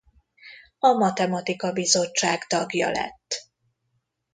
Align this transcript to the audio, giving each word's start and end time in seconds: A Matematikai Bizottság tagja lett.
A 0.79 0.91
Matematikai 0.91 1.71
Bizottság 1.73 2.47
tagja 2.47 2.89
lett. 2.91 3.43